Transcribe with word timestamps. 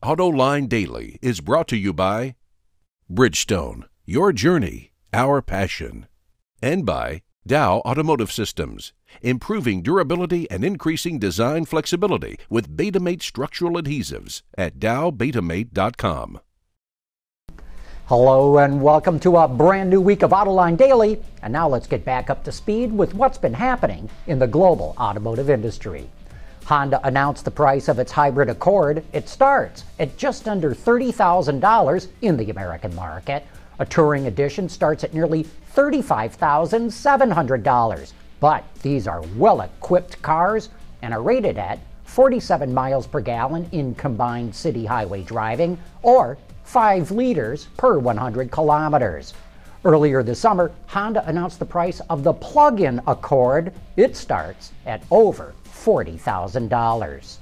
AutoLine 0.00 0.68
Daily 0.68 1.18
is 1.20 1.40
brought 1.40 1.66
to 1.68 1.76
you 1.76 1.92
by 1.92 2.36
Bridgestone, 3.10 3.82
your 4.04 4.32
journey, 4.32 4.92
our 5.12 5.42
passion, 5.42 6.06
and 6.62 6.86
by 6.86 7.22
Dow 7.44 7.78
Automotive 7.78 8.30
Systems, 8.30 8.92
improving 9.22 9.82
durability 9.82 10.48
and 10.52 10.64
increasing 10.64 11.18
design 11.18 11.64
flexibility 11.64 12.38
with 12.48 12.76
Betamate 12.76 13.22
structural 13.22 13.72
adhesives 13.72 14.42
at 14.56 14.78
dowbetamate.com. 14.78 16.40
Hello 18.06 18.58
and 18.58 18.80
welcome 18.80 19.18
to 19.18 19.36
a 19.38 19.48
brand 19.48 19.90
new 19.90 20.00
week 20.00 20.22
of 20.22 20.30
Autoline 20.30 20.76
Daily. 20.76 21.20
And 21.42 21.52
now 21.52 21.68
let's 21.68 21.88
get 21.88 22.04
back 22.04 22.30
up 22.30 22.44
to 22.44 22.52
speed 22.52 22.92
with 22.92 23.14
what's 23.14 23.36
been 23.36 23.52
happening 23.52 24.08
in 24.28 24.38
the 24.38 24.46
global 24.46 24.94
automotive 24.96 25.50
industry. 25.50 26.08
Honda 26.68 27.00
announced 27.08 27.44
the 27.46 27.50
price 27.50 27.88
of 27.88 27.98
its 27.98 28.12
hybrid 28.12 28.50
Accord. 28.50 29.02
It 29.14 29.26
starts 29.26 29.84
at 29.98 30.18
just 30.18 30.46
under 30.46 30.74
$30,000 30.74 32.08
in 32.20 32.36
the 32.36 32.50
American 32.50 32.94
market. 32.94 33.46
A 33.78 33.86
touring 33.86 34.26
edition 34.26 34.68
starts 34.68 35.02
at 35.02 35.14
nearly 35.14 35.46
$35,700. 35.74 38.12
But 38.40 38.64
these 38.82 39.08
are 39.08 39.22
well 39.36 39.62
equipped 39.62 40.20
cars 40.20 40.68
and 41.00 41.14
are 41.14 41.22
rated 41.22 41.56
at 41.56 41.78
47 42.04 42.74
miles 42.74 43.06
per 43.06 43.22
gallon 43.22 43.66
in 43.72 43.94
combined 43.94 44.54
city 44.54 44.84
highway 44.84 45.22
driving 45.22 45.78
or 46.02 46.36
5 46.64 47.10
liters 47.12 47.68
per 47.78 47.98
100 47.98 48.50
kilometers. 48.50 49.32
Earlier 49.88 50.22
this 50.22 50.38
summer, 50.38 50.70
Honda 50.88 51.26
announced 51.26 51.58
the 51.58 51.64
price 51.64 52.00
of 52.10 52.22
the 52.22 52.34
plug 52.34 52.82
in 52.82 53.00
Accord. 53.06 53.72
It 53.96 54.16
starts 54.16 54.72
at 54.84 55.02
over 55.10 55.54
$40,000. 55.64 57.36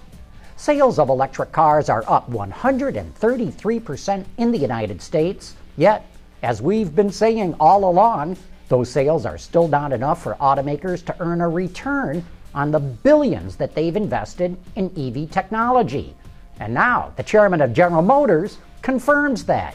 Sales 0.55 1.01
of 1.01 1.09
electric 1.09 1.51
cars 1.51 1.89
are 1.89 2.05
up 2.07 2.31
133% 2.31 4.25
in 4.39 4.53
the 4.53 4.59
United 4.59 5.03
States, 5.03 5.57
yet, 5.77 6.07
as 6.45 6.63
we've 6.63 6.95
been 6.95 7.11
saying 7.11 7.57
all 7.59 7.91
along, 7.91 8.37
those 8.69 8.89
sales 8.93 9.27
are 9.27 9.39
still 9.39 9.67
not 9.67 9.93
enough 9.93 10.23
for 10.23 10.35
automakers 10.35 11.05
to 11.07 11.17
earn 11.19 11.41
a 11.41 11.49
return 11.49 12.25
on 12.55 12.71
the 12.71 12.79
billions 12.79 13.57
that 13.57 13.75
they've 13.75 13.97
invested 13.97 14.57
in 14.77 14.93
EV 14.97 15.29
technology. 15.33 16.15
And 16.61 16.73
now, 16.73 17.13
the 17.17 17.25
chairman 17.25 17.61
of 17.61 17.73
General 17.73 18.03
Motors 18.03 18.59
confirms 18.83 19.43
that. 19.47 19.75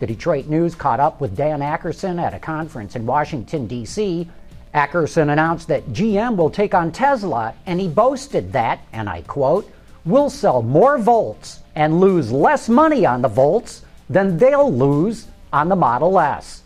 The 0.00 0.06
Detroit 0.06 0.46
News 0.46 0.74
caught 0.74 0.98
up 0.98 1.20
with 1.20 1.36
Dan 1.36 1.60
Akerson 1.60 2.20
at 2.20 2.32
a 2.32 2.38
conference 2.38 2.96
in 2.96 3.04
Washington, 3.04 3.66
D.C., 3.66 4.26
Akerson 4.74 5.30
announced 5.30 5.68
that 5.68 5.92
GM 5.92 6.36
will 6.36 6.48
take 6.48 6.74
on 6.74 6.90
Tesla, 6.90 7.54
and 7.66 7.78
he 7.78 7.86
boasted 7.86 8.52
that, 8.52 8.80
and 8.94 9.10
I 9.10 9.20
quote, 9.22 9.70
we'll 10.06 10.30
sell 10.30 10.62
more 10.62 10.96
Volts 10.96 11.60
and 11.74 12.00
lose 12.00 12.32
less 12.32 12.68
money 12.68 13.04
on 13.04 13.20
the 13.20 13.28
Volts 13.28 13.82
than 14.08 14.38
they'll 14.38 14.72
lose 14.72 15.26
on 15.52 15.68
the 15.68 15.76
Model 15.76 16.18
S. 16.18 16.62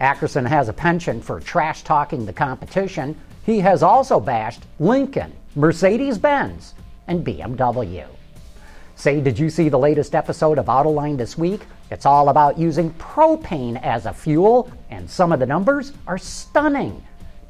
Akerson 0.00 0.46
has 0.46 0.68
a 0.68 0.72
penchant 0.72 1.24
for 1.24 1.40
trash 1.40 1.82
talking 1.82 2.24
the 2.24 2.32
competition. 2.32 3.16
He 3.44 3.58
has 3.60 3.82
also 3.82 4.20
bashed 4.20 4.62
Lincoln, 4.78 5.32
Mercedes 5.56 6.18
Benz, 6.18 6.74
and 7.08 7.24
BMW. 7.26 8.06
Say, 9.00 9.22
did 9.22 9.38
you 9.38 9.48
see 9.48 9.70
the 9.70 9.78
latest 9.78 10.14
episode 10.14 10.58
of 10.58 10.66
Autoline 10.66 11.16
this 11.16 11.38
week? 11.38 11.62
It's 11.90 12.04
all 12.04 12.28
about 12.28 12.58
using 12.58 12.92
propane 12.92 13.82
as 13.82 14.04
a 14.04 14.12
fuel, 14.12 14.70
and 14.90 15.08
some 15.08 15.32
of 15.32 15.40
the 15.40 15.46
numbers 15.46 15.94
are 16.06 16.18
stunning. 16.18 17.02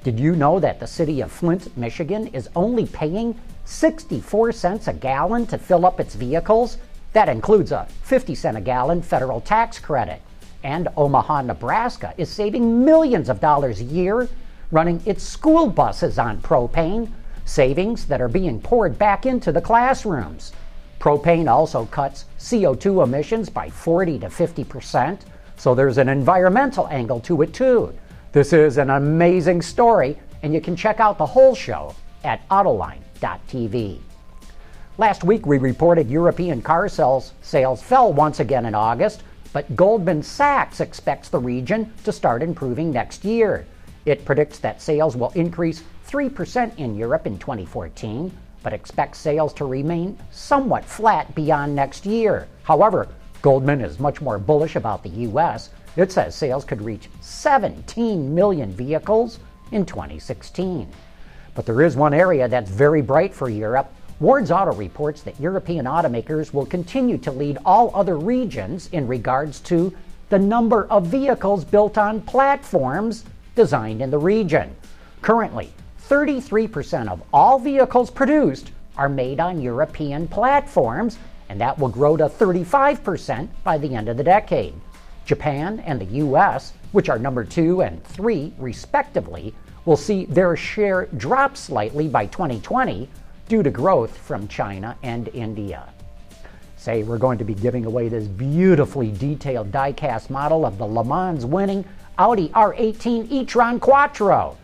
Did 0.04 0.20
you 0.20 0.36
know 0.36 0.60
that 0.60 0.78
the 0.78 0.86
city 0.86 1.22
of 1.22 1.32
Flint, 1.32 1.76
Michigan 1.76 2.28
is 2.28 2.48
only 2.54 2.86
paying 2.86 3.36
64 3.64 4.52
cents 4.52 4.86
a 4.86 4.92
gallon 4.92 5.44
to 5.48 5.58
fill 5.58 5.84
up 5.84 5.98
its 5.98 6.14
vehicles? 6.14 6.78
That 7.14 7.28
includes 7.28 7.72
a 7.72 7.88
50 8.04 8.36
cent 8.36 8.56
a 8.56 8.60
gallon 8.60 9.02
federal 9.02 9.40
tax 9.40 9.80
credit. 9.80 10.22
And 10.62 10.86
Omaha, 10.96 11.42
Nebraska 11.42 12.14
is 12.16 12.28
saving 12.28 12.84
millions 12.84 13.28
of 13.28 13.40
dollars 13.40 13.80
a 13.80 13.84
year 13.90 14.28
running 14.70 15.02
its 15.04 15.24
school 15.24 15.66
buses 15.66 16.16
on 16.16 16.40
propane, 16.42 17.10
savings 17.44 18.06
that 18.06 18.20
are 18.20 18.28
being 18.28 18.60
poured 18.60 18.96
back 18.96 19.26
into 19.26 19.50
the 19.50 19.60
classrooms. 19.60 20.52
Propane 21.00 21.50
also 21.50 21.86
cuts 21.86 22.26
CO2 22.38 23.02
emissions 23.02 23.48
by 23.48 23.70
40 23.70 24.18
to 24.18 24.30
50 24.30 24.64
percent, 24.64 25.24
so 25.56 25.74
there's 25.74 25.96
an 25.96 26.10
environmental 26.10 26.86
angle 26.88 27.20
to 27.20 27.40
it 27.40 27.54
too. 27.54 27.92
This 28.32 28.52
is 28.52 28.76
an 28.76 28.90
amazing 28.90 29.62
story, 29.62 30.18
and 30.42 30.52
you 30.52 30.60
can 30.60 30.76
check 30.76 31.00
out 31.00 31.16
the 31.16 31.26
whole 31.26 31.54
show 31.54 31.94
at 32.22 32.46
Autoline.tv. 32.50 33.98
Last 34.98 35.24
week, 35.24 35.46
we 35.46 35.56
reported 35.56 36.10
European 36.10 36.60
car 36.60 36.86
sales, 36.86 37.32
sales 37.40 37.82
fell 37.82 38.12
once 38.12 38.38
again 38.38 38.66
in 38.66 38.74
August, 38.74 39.22
but 39.54 39.74
Goldman 39.74 40.22
Sachs 40.22 40.80
expects 40.80 41.30
the 41.30 41.38
region 41.38 41.92
to 42.04 42.12
start 42.12 42.42
improving 42.42 42.90
next 42.90 43.24
year. 43.24 43.66
It 44.04 44.26
predicts 44.26 44.58
that 44.58 44.82
sales 44.82 45.16
will 45.16 45.30
increase 45.30 45.82
3% 46.06 46.78
in 46.78 46.94
Europe 46.94 47.26
in 47.26 47.38
2014, 47.38 48.30
but 48.62 48.72
expects 48.72 49.18
sales 49.18 49.52
to 49.54 49.64
remain 49.64 50.18
somewhat 50.30 50.84
flat 50.84 51.34
beyond 51.34 51.74
next 51.74 52.06
year. 52.06 52.48
However, 52.62 53.08
Goldman 53.42 53.80
is 53.80 53.98
much 53.98 54.20
more 54.20 54.38
bullish 54.38 54.76
about 54.76 55.02
the 55.02 55.08
U.S., 55.08 55.70
it 55.96 56.12
says 56.12 56.34
sales 56.34 56.64
could 56.64 56.82
reach 56.82 57.08
17 57.20 58.34
million 58.34 58.72
vehicles 58.72 59.40
in 59.72 59.84
2016. 59.84 60.88
But 61.54 61.66
there 61.66 61.82
is 61.82 61.96
one 61.96 62.14
area 62.14 62.48
that's 62.48 62.70
very 62.70 63.02
bright 63.02 63.34
for 63.34 63.48
Europe. 63.48 63.92
Ward's 64.20 64.50
Auto 64.50 64.72
reports 64.72 65.22
that 65.22 65.40
European 65.40 65.86
automakers 65.86 66.52
will 66.52 66.66
continue 66.66 67.18
to 67.18 67.32
lead 67.32 67.58
all 67.64 67.90
other 67.94 68.18
regions 68.18 68.88
in 68.92 69.08
regards 69.08 69.60
to 69.60 69.96
the 70.28 70.38
number 70.38 70.84
of 70.86 71.06
vehicles 71.06 71.64
built 71.64 71.98
on 71.98 72.20
platforms 72.20 73.24
designed 73.56 74.00
in 74.00 74.10
the 74.10 74.18
region. 74.18 74.76
Currently, 75.22 75.72
33% 76.10 77.08
of 77.08 77.22
all 77.32 77.60
vehicles 77.60 78.10
produced 78.10 78.72
are 78.96 79.08
made 79.08 79.38
on 79.38 79.60
European 79.60 80.26
platforms, 80.26 81.18
and 81.48 81.60
that 81.60 81.78
will 81.78 81.88
grow 81.88 82.16
to 82.16 82.24
35% 82.24 83.48
by 83.62 83.78
the 83.78 83.94
end 83.94 84.08
of 84.08 84.16
the 84.16 84.24
decade. 84.24 84.74
Japan 85.24 85.78
and 85.86 86.00
the 86.00 86.16
US, 86.26 86.72
which 86.90 87.08
are 87.08 87.18
number 87.18 87.44
two 87.44 87.82
and 87.82 88.02
three 88.02 88.52
respectively, 88.58 89.54
will 89.84 89.96
see 89.96 90.24
their 90.24 90.56
share 90.56 91.06
drop 91.16 91.56
slightly 91.56 92.08
by 92.08 92.26
2020 92.26 93.08
due 93.46 93.62
to 93.62 93.70
growth 93.70 94.18
from 94.18 94.48
China 94.48 94.96
and 95.04 95.28
India. 95.28 95.88
Say, 96.76 97.04
we're 97.04 97.18
going 97.18 97.38
to 97.38 97.44
be 97.44 97.54
giving 97.54 97.84
away 97.84 98.08
this 98.08 98.26
beautifully 98.26 99.12
detailed 99.12 99.70
diecast 99.70 100.28
model 100.28 100.66
of 100.66 100.76
the 100.76 100.86
Le 100.86 101.04
Mans 101.04 101.46
winning 101.46 101.84
Audi 102.18 102.48
R18 102.48 103.30
e-tron 103.30 103.78
Quattro. 103.78 104.56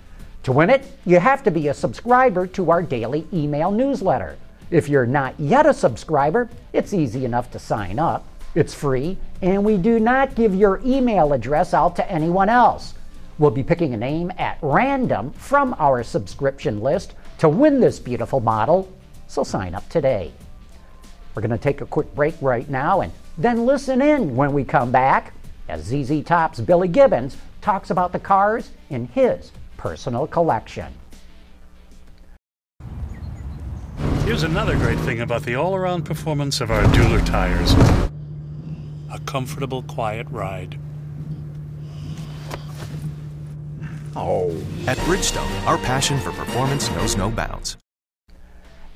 To 0.46 0.52
win 0.52 0.70
it, 0.70 0.86
you 1.04 1.18
have 1.18 1.42
to 1.42 1.50
be 1.50 1.66
a 1.66 1.74
subscriber 1.74 2.46
to 2.46 2.70
our 2.70 2.80
daily 2.80 3.26
email 3.32 3.72
newsletter. 3.72 4.38
If 4.70 4.88
you're 4.88 5.04
not 5.04 5.34
yet 5.40 5.66
a 5.66 5.74
subscriber, 5.74 6.48
it's 6.72 6.94
easy 6.94 7.24
enough 7.24 7.50
to 7.50 7.58
sign 7.58 7.98
up. 7.98 8.24
It's 8.54 8.72
free, 8.72 9.18
and 9.42 9.64
we 9.64 9.76
do 9.76 9.98
not 9.98 10.36
give 10.36 10.54
your 10.54 10.80
email 10.84 11.32
address 11.32 11.74
out 11.74 11.96
to 11.96 12.08
anyone 12.08 12.48
else. 12.48 12.94
We'll 13.40 13.50
be 13.50 13.64
picking 13.64 13.92
a 13.92 13.96
name 13.96 14.32
at 14.38 14.58
random 14.62 15.32
from 15.32 15.74
our 15.80 16.04
subscription 16.04 16.80
list 16.80 17.14
to 17.38 17.48
win 17.48 17.80
this 17.80 17.98
beautiful 17.98 18.38
model, 18.38 18.88
so 19.26 19.42
sign 19.42 19.74
up 19.74 19.88
today. 19.88 20.32
We're 21.34 21.42
going 21.42 21.50
to 21.50 21.58
take 21.58 21.80
a 21.80 21.86
quick 21.86 22.14
break 22.14 22.36
right 22.40 22.70
now 22.70 23.00
and 23.00 23.12
then 23.36 23.66
listen 23.66 24.00
in 24.00 24.36
when 24.36 24.52
we 24.52 24.62
come 24.62 24.92
back 24.92 25.34
as 25.68 25.86
ZZ 25.86 26.22
Top's 26.22 26.60
Billy 26.60 26.86
Gibbons 26.86 27.36
talks 27.60 27.90
about 27.90 28.12
the 28.12 28.20
cars 28.20 28.70
in 28.90 29.08
his 29.08 29.50
personal 29.76 30.26
collection. 30.26 30.92
Here's 34.24 34.42
another 34.42 34.76
great 34.76 34.98
thing 35.00 35.20
about 35.20 35.44
the 35.44 35.54
all 35.54 35.74
around 35.74 36.04
performance 36.04 36.60
of 36.60 36.70
our 36.70 36.82
Dueler 36.92 37.24
tires 37.24 37.72
a 39.12 39.20
comfortable, 39.20 39.82
quiet 39.82 40.26
ride. 40.30 40.78
Oh. 44.16 44.50
At 44.86 44.96
Bridgestone, 44.98 45.66
our 45.66 45.78
passion 45.78 46.18
for 46.18 46.32
performance 46.32 46.90
knows 46.90 47.16
no 47.16 47.30
bounds. 47.30 47.76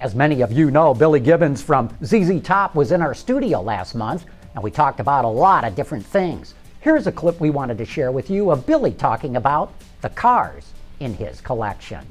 As 0.00 0.15
many 0.15 0.41
of 0.41 0.50
you 0.50 0.71
know, 0.71 0.94
Billy 0.94 1.21
Gibbons 1.21 1.62
from 1.62 1.94
ZZ 2.03 2.41
Top 2.43 2.75
was 2.75 2.91
in 2.91 3.03
our 3.03 3.15
studio 3.15 3.61
last 3.61 3.94
month, 3.94 4.25
and 4.55 4.65
we 4.65 4.71
talked 4.71 4.99
about 4.99 5.26
a 5.26 5.29
lot 5.29 5.65
of 5.65 5.75
different 5.75 6.06
things. 6.06 6.55
Here's 6.81 7.06
a 7.06 7.12
clip 7.12 7.41
we 7.41 7.50
wanted 7.50 7.77
to 7.79 7.85
share 7.85 8.11
with 8.11 8.31
you 8.31 8.50
of 8.50 8.65
Billy 8.65 8.93
talking 8.93 9.37
about 9.37 9.75
the 10.00 10.09
cars 10.09 10.73
in 10.99 11.12
his 11.12 11.43
collection. 11.43 12.06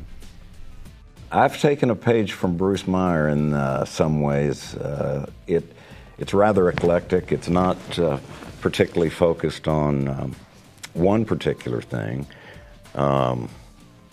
I've 1.32 1.60
taken 1.60 1.90
a 1.90 1.96
page 1.96 2.34
from 2.34 2.56
Bruce 2.56 2.86
Meyer 2.86 3.30
in 3.30 3.56
uh, 3.56 3.86
some 3.86 4.22
ways. 4.22 4.76
Uh, 4.76 5.28
it 5.48 5.64
it's 6.20 6.36
rather 6.36 6.70
eclectic. 6.70 7.32
It's 7.32 7.50
not 7.50 7.78
uh, 7.98 8.20
particularly 8.62 9.10
focused 9.10 9.68
on 9.68 10.08
um, 10.08 10.36
one 10.94 11.26
particular 11.26 11.82
thing. 11.82 12.28
Um, 12.94 13.50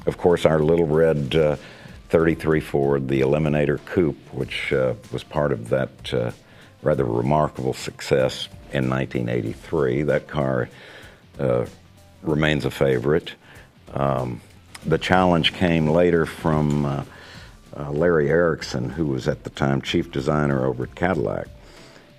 of 0.06 0.16
course, 0.16 0.46
our 0.46 0.60
little 0.60 0.86
red 0.86 1.34
uh, 1.34 1.56
33 2.08 2.60
Ford, 2.60 3.08
the 3.08 3.20
Eliminator 3.20 3.84
Coupe, 3.84 4.32
which 4.32 4.72
uh, 4.72 4.94
was 5.12 5.22
part 5.22 5.52
of 5.52 5.68
that 5.68 6.14
uh, 6.14 6.30
rather 6.82 7.04
remarkable 7.04 7.74
success 7.74 8.48
in 8.76 8.90
1983. 8.90 10.02
That 10.02 10.28
car 10.28 10.68
uh, 11.38 11.66
remains 12.22 12.64
a 12.64 12.70
favorite. 12.70 13.32
Um, 13.92 14.40
the 14.84 14.98
challenge 14.98 15.52
came 15.54 15.88
later 15.88 16.26
from 16.26 16.84
uh, 16.84 17.04
uh, 17.76 17.90
Larry 17.90 18.30
Erickson, 18.30 18.90
who 18.90 19.06
was 19.06 19.26
at 19.28 19.44
the 19.44 19.50
time 19.50 19.82
chief 19.82 20.10
designer 20.12 20.64
over 20.66 20.84
at 20.84 20.94
Cadillac. 20.94 21.48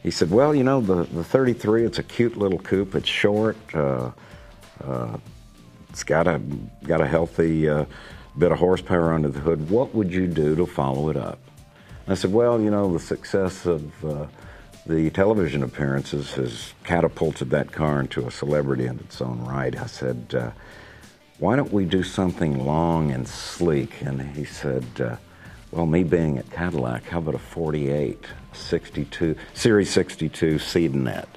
He 0.04 0.12
said, 0.12 0.32
"Well, 0.32 0.54
you 0.54 0.64
know, 0.64 0.82
the, 0.82 1.04
the 1.04 1.24
33, 1.24 1.86
it's 1.86 2.00
a 2.00 2.04
cute 2.04 2.38
little 2.38 2.60
coupe. 2.60 2.96
It's 2.96 3.08
short. 3.08 3.58
Uh, 3.74 4.12
uh, 4.84 5.18
it's 5.90 6.04
got 6.04 6.28
a 6.28 6.40
got 6.84 7.02
a 7.02 7.08
healthy 7.08 7.68
uh, 7.68 7.86
bit 8.38 8.52
of 8.52 8.60
horsepower 8.60 9.14
under 9.14 9.30
the 9.30 9.40
hood. 9.40 9.70
What 9.70 9.96
would 9.96 10.12
you 10.12 10.28
do 10.28 10.56
to 10.56 10.66
follow 10.66 11.10
it 11.10 11.18
up?" 11.18 11.40
I 12.08 12.14
said, 12.14 12.32
"Well, 12.32 12.62
you 12.62 12.70
know, 12.70 12.92
the 12.92 13.00
success 13.00 13.66
of 13.66 13.92
the 14.88 15.10
television 15.10 15.64
appearances 15.64 16.34
has 16.34 16.74
catapulted 16.84 17.50
that 17.50 17.72
car 17.72 18.00
into 18.00 18.26
a 18.26 18.32
celebrity 18.32 18.86
in 18.86 19.00
its 19.00 19.22
own 19.22 19.44
right." 19.46 19.76
I 19.80 19.86
said, 19.86 20.36
uh, 20.38 20.52
"Why 21.40 21.56
don't 21.56 21.74
we 21.74 21.86
do 21.86 22.04
something 22.04 22.66
long 22.66 23.12
and 23.12 23.28
sleek?" 23.28 24.02
And 24.02 24.22
he 24.36 24.46
said. 24.46 24.86
Uh, 25.00 25.16
well, 25.72 25.86
me 25.86 26.04
being 26.04 26.38
at 26.38 26.50
Cadillac, 26.50 27.04
how 27.08 27.18
about 27.18 27.36
a 27.36 27.40
48, 27.40 28.26
62, 28.54 29.36
Series 29.54 29.90
62 29.90 30.56
Sedanet? 30.56 31.28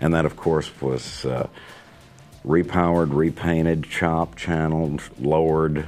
And 0.00 0.12
that, 0.12 0.24
of 0.24 0.36
course, 0.36 0.70
was 0.80 1.24
uh, 1.24 1.48
repowered, 2.44 3.14
repainted, 3.14 3.84
chopped, 3.84 4.38
channeled, 4.38 5.02
lowered. 5.20 5.86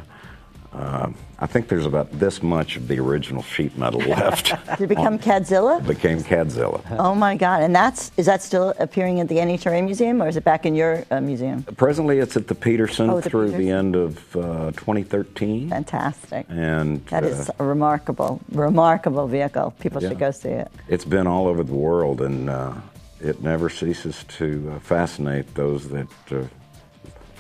Uh, 0.75 1.11
I 1.39 1.47
think 1.47 1.69
there's 1.69 1.85
about 1.87 2.11
this 2.19 2.43
much 2.43 2.77
of 2.77 2.89
the 2.89 2.99
original 2.99 3.43
sheet 3.43 3.77
metal 3.77 4.01
left. 4.17 4.55
Did 4.79 4.83
it 4.83 4.87
become 4.89 5.19
Cadzilla? 5.19 5.87
Became 5.87 6.21
Cadzilla. 6.21 6.81
Oh 6.99 7.15
my 7.15 7.37
God! 7.37 7.63
And 7.63 7.75
that's 7.75 8.11
is 8.17 8.27
that 8.27 8.43
still 8.43 8.73
appearing 8.79 9.21
at 9.21 9.29
the 9.29 9.37
NHRA 9.37 9.85
museum, 9.85 10.23
or 10.23 10.29
is 10.29 10.37
it 10.37 10.45
back 10.45 10.65
in 10.65 10.75
your 10.75 11.05
uh, 11.11 11.21
museum? 11.21 11.63
Presently, 11.77 12.19
it's 12.21 12.37
at 12.37 12.47
the 12.49 12.55
Petersen 12.55 13.11
Oh, 13.11 13.21
the 13.21 13.29
through 13.29 13.51
the 13.51 13.71
end 13.71 13.97
of 13.97 14.35
uh, 14.37 14.71
2013. 14.73 15.69
Fantastic. 15.69 16.47
And 16.49 17.05
That 17.07 17.25
is 17.25 17.51
uh, 17.51 17.53
a 17.59 17.65
remarkable, 17.65 18.41
remarkable 18.53 19.27
vehicle. 19.27 19.75
People 19.81 20.03
Yeah. 20.03 20.09
should 20.11 20.19
go 20.19 20.31
see 20.31 20.49
it. 20.51 20.71
it's 20.89 21.05
been 21.05 21.27
all 21.27 21.49
over 21.49 21.63
the 21.65 21.75
world, 21.75 22.23
and 22.23 22.49
uh, 22.49 22.73
it 23.21 23.43
never 23.43 23.69
ceases 23.69 24.25
to 24.39 24.73
uh, 24.75 24.79
fascinate 24.81 25.55
those 25.55 25.89
that 25.91 26.09
uh, 26.31 26.45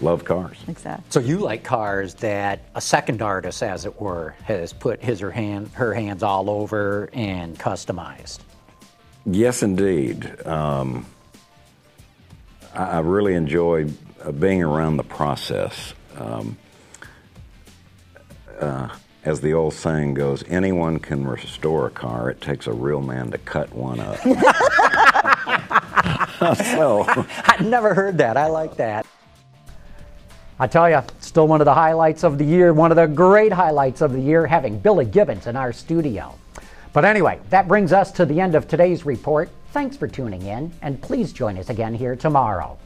love 0.00 0.24
cars. 0.24 0.56
Exactly. 0.68 1.04
So 1.10 1.20
you 1.20 1.38
like 1.38 1.64
cars 1.64 2.14
that 2.14 2.60
a 2.74 2.80
second 2.80 3.22
artist, 3.22 3.62
as 3.62 3.84
it 3.84 4.00
were, 4.00 4.34
has 4.44 4.72
put 4.72 5.02
his 5.02 5.22
or 5.22 5.30
hand, 5.30 5.70
her 5.74 5.94
hands 5.94 6.22
all 6.22 6.50
over 6.50 7.10
and 7.12 7.58
customized. 7.58 8.40
Yes, 9.24 9.62
indeed. 9.62 10.46
Um, 10.46 11.06
I, 12.74 12.84
I 12.84 12.98
really 13.00 13.34
enjoy 13.34 13.86
uh, 14.22 14.32
being 14.32 14.62
around 14.62 14.96
the 14.96 15.04
process. 15.04 15.94
Um, 16.16 16.56
uh, 18.58 18.88
as 19.24 19.40
the 19.40 19.54
old 19.54 19.74
saying 19.74 20.14
goes, 20.14 20.42
anyone 20.48 20.98
can 20.98 21.24
restore 21.26 21.86
a 21.86 21.90
car. 21.90 22.30
It 22.30 22.40
takes 22.40 22.66
a 22.66 22.72
real 22.72 23.00
man 23.00 23.30
to 23.30 23.38
cut 23.38 23.72
one 23.72 24.00
up. 24.00 24.18
so, 26.56 27.04
I 27.44 27.62
never 27.62 27.94
heard 27.94 28.18
that. 28.18 28.36
I 28.36 28.48
like 28.48 28.76
that. 28.76 29.06
I 30.62 30.68
tell 30.68 30.88
you, 30.88 31.02
still 31.18 31.48
one 31.48 31.60
of 31.60 31.64
the 31.64 31.74
highlights 31.74 32.22
of 32.22 32.38
the 32.38 32.44
year, 32.44 32.72
one 32.72 32.92
of 32.92 32.96
the 32.96 33.08
great 33.08 33.52
highlights 33.52 34.00
of 34.00 34.12
the 34.12 34.20
year, 34.20 34.46
having 34.46 34.78
Billy 34.78 35.04
Gibbons 35.04 35.48
in 35.48 35.56
our 35.56 35.72
studio. 35.72 36.38
But 36.92 37.04
anyway, 37.04 37.40
that 37.50 37.66
brings 37.66 37.92
us 37.92 38.12
to 38.12 38.24
the 38.24 38.40
end 38.40 38.54
of 38.54 38.68
today's 38.68 39.04
report. 39.04 39.50
Thanks 39.72 39.96
for 39.96 40.06
tuning 40.06 40.42
in, 40.42 40.72
and 40.80 41.02
please 41.02 41.32
join 41.32 41.58
us 41.58 41.68
again 41.68 41.94
here 41.94 42.14
tomorrow. 42.14 42.78